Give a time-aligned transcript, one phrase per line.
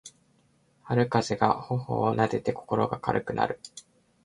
[0.85, 3.59] 春風が頬をなでて心が軽くなる